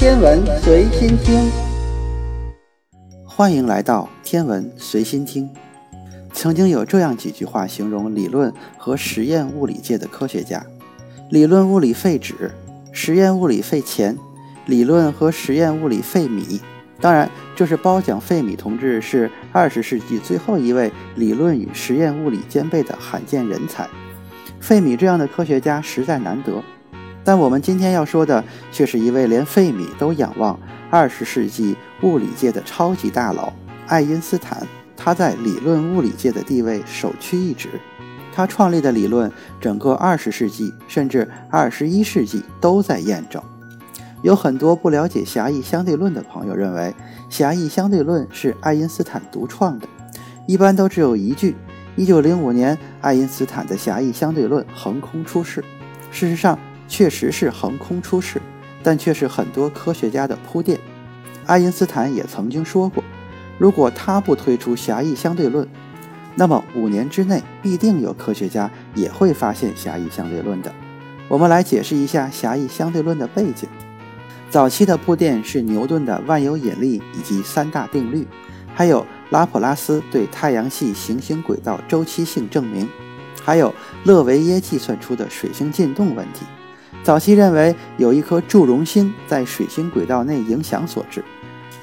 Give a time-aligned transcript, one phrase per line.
[0.00, 1.50] 天文随心听，
[3.22, 5.46] 欢迎来到天文随心听。
[6.32, 10.64] 曾经有这样几句话形容理论和实验物理界的科学家：
[11.28, 12.50] 理论物理废纸，
[12.92, 14.14] 实验物理废钱；
[14.64, 16.58] 理论和实验物理废米。
[16.98, 23.86] 当然，这是褒奖费米同志是二十世纪最后一位理论与实验物理兼备的罕见人才。
[24.60, 26.62] 费米这样的科学家实在难得，
[27.24, 30.58] 但我们今天要说的却是一位连费米都仰望
[30.90, 33.52] 二十世纪物理界的超级大佬——
[33.86, 34.66] 爱因斯坦。
[34.96, 37.68] 他在理论物理界的地位首屈一指，
[38.34, 43.42] 他创立的理论，整个二十世纪甚至二十一世纪都在验证。
[44.22, 46.94] 有很多不了解狭义相对论的朋友认为，
[47.30, 49.88] 狭义相对论是爱因斯坦独创的，
[50.46, 51.56] 一般都只有一句。
[51.96, 55.64] 一九零五年，爱因斯坦的狭义相对论横空出世。
[56.10, 56.58] 事实上，
[56.90, 58.42] 确实是横空出世，
[58.82, 60.78] 但却是很多科学家的铺垫。
[61.46, 63.02] 爱因斯坦也曾经说过。
[63.58, 65.66] 如果他不推出狭义相对论，
[66.34, 70.74] 那么五年之内必定有科学家也会发现狭义相对论的。
[71.28, 73.68] 我们来解释一下狭义相对论的背景。
[74.50, 78.26] 早期的铺垫是牛顿的万有引力以及三大定律，
[78.74, 82.88] 还有拉普拉斯对太阳系行星轨道周期性证明，
[83.44, 83.72] 还有
[84.02, 86.44] 勒维耶计算出的水星进动问题。
[87.02, 91.24] 早期认为有一颗祝融星在水星轨道内影响所致。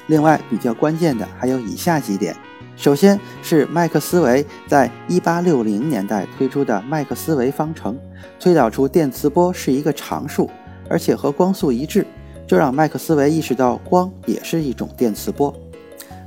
[0.06, 2.34] 另外，比较关键的还有以下几点：
[2.76, 7.98] 首先是麦克斯韦在1860年代推出的麦克斯韦方程，
[8.40, 10.48] 推导出电磁波是一个常数，
[10.88, 12.06] 而且和光速一致，
[12.46, 15.54] 这让麦克斯韦意识到光也是一种电磁波。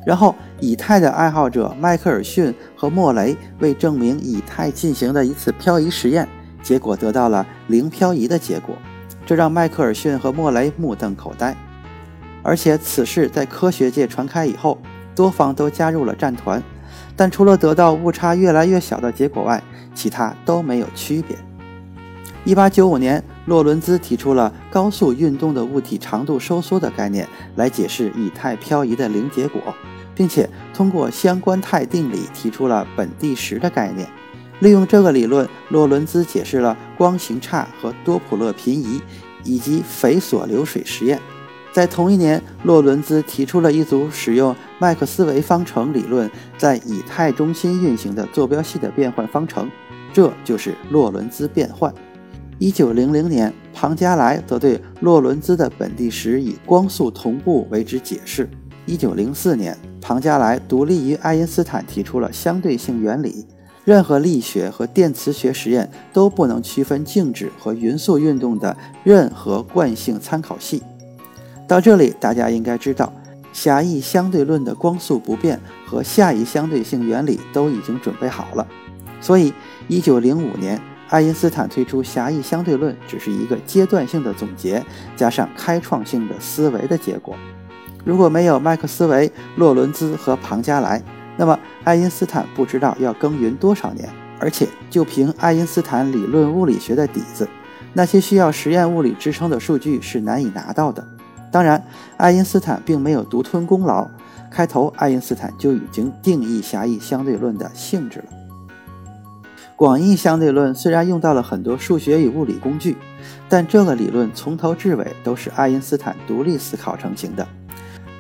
[0.06, 6.28] 然后，以太的爱好者迈克尔逊和莫雷为证明以太进行的一次漂移实验，
[6.62, 8.76] 结果得到了零漂移的结果，
[9.26, 11.56] 这让迈克尔逊和莫雷目瞪口呆。
[12.44, 14.80] 而且此事在科学界传开以后，
[15.16, 16.62] 多方都加入了战团，
[17.16, 19.62] 但除了得到误差越来越小的结果外，
[19.94, 21.38] 其他都没有区别。
[22.44, 29.62] 一八九五年，洛伦兹提出了高速运动的物体长度收缩的概念，来解释以太漂移的零结果，
[30.16, 34.10] 并且通过相关态定理提出了本地时的概念。
[34.62, 39.02] 利用这个理论，洛伦兹解释了光行差和多普勒平移，
[39.44, 41.20] 以及斐索流水实验。
[41.74, 46.30] 在同一年，洛伦兹提出了一组使用麦克斯韦方程理论
[46.60, 49.68] 在以太中心运行的坐标系的变换方程，
[50.14, 51.92] 这就是洛伦兹变换。
[52.60, 58.48] 一九零零年，庞加莱则对洛伦兹的本地时以光速同步为之解释。
[58.86, 63.48] 一九零四年，庞加莱独立于爱因斯坦提出了相对性原理。
[63.84, 70.84] 任何力学和电磁学实验都不能区分静止和匀速运动的任何惯性参考系。
[71.68, 73.12] 到这里，大家应该知道，
[73.54, 78.68] 狭义相对论的光速不变和下移相对性原理都已经准备好了。
[79.20, 79.54] 所以
[79.90, 84.84] ，1905年，爱因斯坦推出狭义相对论只是一个阶段性的总结，
[85.16, 87.36] 加上开创性的思维的结果。
[88.04, 91.02] 如果没有麦克斯韦、洛伦兹和庞加莱，
[91.42, 94.08] 那么爱因斯坦不知道要耕耘多少年。
[94.40, 97.48] 而且，就凭爱因斯坦理论物理学的底子，
[97.94, 101.04] 那些需要实验物理支撑的数据是难以拿到的。
[101.52, 101.84] 当然，
[102.18, 104.08] 爱因斯坦并没有独吞功劳。
[104.52, 108.26] 开头，爱因斯坦就已经定义狭义相对论的性质了。
[109.76, 112.98] 广义相对论虽然用到了很多数学与物理工具，
[113.50, 117.48] 但这个理论从头至尾都是爱因斯坦独立思考成型的，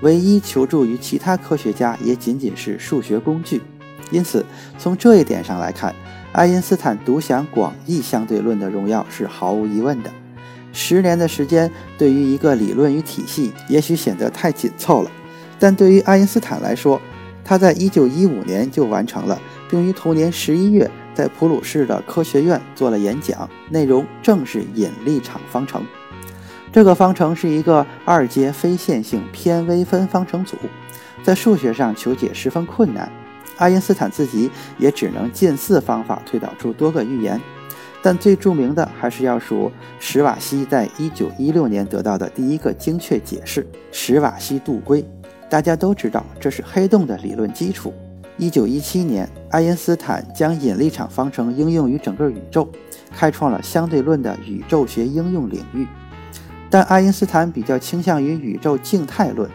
[0.01, 3.61] 唯一求助于其他科学家也仅仅是数学工具。
[4.11, 4.45] 因此，
[4.77, 5.95] 从这一点上来看，
[6.33, 10.11] 爱因斯坦独享广义相对论的荣耀是毫无疑问的。
[10.73, 15.11] 十年的时间对于一个理论与体系，也许显得太紧凑了，
[15.59, 17.01] 但对于爱因斯坦来说，
[17.43, 19.39] 他在一九一五年就完成了，
[19.69, 25.83] 并于同年十一月在普鲁士的科学院做了演讲，内容正是引力场方程。
[26.71, 30.55] 这个方程是一个二阶非线性偏微分方程组，
[31.21, 33.11] 在数学上求解十分困难，
[33.57, 37.39] 爱因斯坦自己也只能近似方法推导出多个预言。
[38.01, 45.05] 但最著名的还是要数史瓦西在1916年得到的第一个精确解释——史瓦西度规。
[45.49, 47.93] 大家都知道，这是黑洞的理论基础。
[48.39, 52.67] 1917年，爱因斯坦将引力场方程应用于整个宇宙，
[53.13, 55.85] 开创了相对论的宇宙学应用领域。
[56.71, 59.47] 但爱因斯坦比较倾向于宇宙静态论，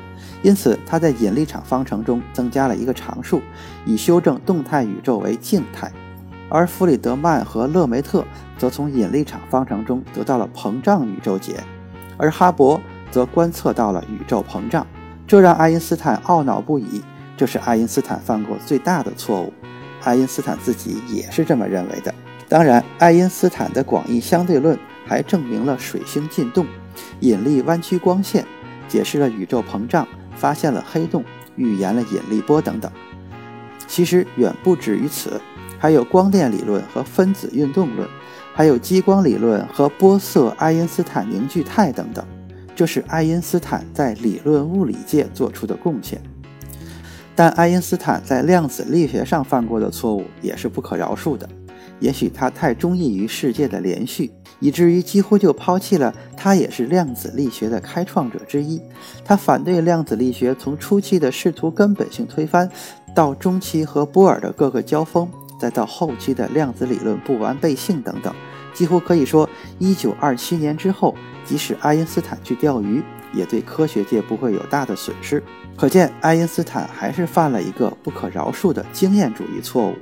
[0.43, 3.41] 因此他在引力场方程中增加了一个常数，
[3.87, 5.91] 以修正动态宇宙为静态。
[6.49, 8.25] 而弗里德曼和勒梅特
[8.59, 11.55] 则从引力场方程中得到了膨胀宇宙解，
[12.19, 12.79] 而哈勃
[13.11, 14.87] 则观测到了宇宙膨胀，
[15.27, 17.03] 这让爱因斯坦懊恼不已。
[17.37, 19.53] 这是爱因斯坦犯过最大的错误，
[20.05, 22.15] 爱因斯坦自己也是这么认为的。
[22.49, 26.65] 当然，爱因斯坦的广义相对论还证明了水星进动、
[27.21, 28.45] 引力弯曲光线，
[28.89, 30.07] 解释了宇宙膨胀，
[30.37, 31.25] 发现了黑洞，
[31.57, 32.91] 预言了引力波等等。
[33.87, 35.41] 其实远不止于此，
[35.79, 38.09] 还有光电理论和分子运动论，
[38.53, 42.25] 还有激光理论和波色爱因斯坦凝聚态等等。
[42.75, 46.21] 这是爱因斯坦在理论物理界做出的贡献。
[47.35, 51.49] 但爱因斯坦在量子力学上犯过的错误也是不可饶恕的。
[52.01, 58.81] 也许他太中意于世界的连续，以至于几乎就抛弃了他也是量子力学的开创者之一。
[59.25, 62.71] 他反对量子力学从初期的试图根本性推翻，
[63.15, 65.29] 到中期和波尔的各个交锋，
[65.61, 68.35] 再到后期的量子理论不完备性等等。
[68.73, 69.49] 几乎可以说，
[69.79, 71.15] 一九二七年之后，
[71.45, 75.43] 即使爱因斯坦去钓鱼，也对科学界不会有大的损失。
[75.77, 79.95] 可见，爱因斯坦还是犯了一个不可饶恕的经验主义错误。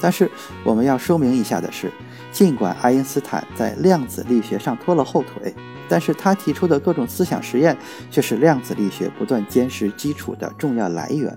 [0.00, 0.30] 但是，
[0.64, 1.92] 我们要说明一下的是，
[2.30, 5.54] 尽管爱因斯坦在量子力学上拖了后腿，
[5.88, 7.76] 但是他提出的各种思想实验
[8.10, 11.36] 却是量子力学不断坚实基础的重要来源。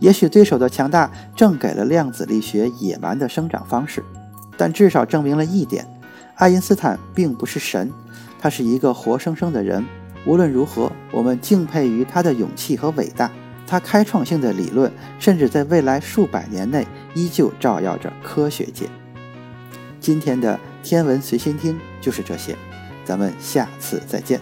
[0.00, 4.04] 也许对手的强大正给了量子力学野蛮的生长方式，
[4.56, 5.86] 但至少证明了一点：
[6.36, 7.90] 爱因斯坦并不是神，
[8.38, 9.84] 他是一个活生生的人。
[10.26, 13.30] 无论如何，我们敬佩于他的勇气和伟大。
[13.66, 16.86] 他开创性的理论，甚至在未来数百年内
[17.18, 18.86] 依旧照耀着科学界。
[19.98, 22.56] 今天的天文随心听就是这些，
[23.04, 24.40] 咱们下次再见。